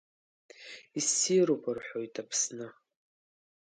[0.99, 2.67] Иссируп, рҳәоит, Аԥсны.